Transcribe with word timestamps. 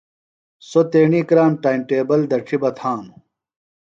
سوۡ 0.69 0.85
تیݨی 0.91 1.21
کرام 1.29 1.51
ٹائم 1.63 1.79
ٹیبل 1.89 2.19
دڇھیۡ 2.31 2.59
بہ 2.61 2.69
تھانوۡ۔ 2.77 3.19